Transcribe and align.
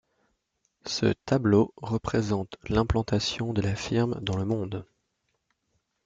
Ce 0.87 1.05
tableau 1.25 1.75
représente 1.77 2.57
l'implantation 2.67 3.53
de 3.53 3.61
la 3.61 3.75
firme 3.75 4.19
dans 4.23 4.35
le 4.35 4.45
monde. 4.45 4.83